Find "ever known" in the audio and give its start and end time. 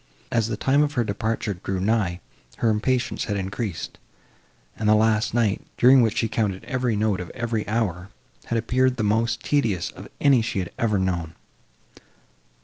10.79-11.35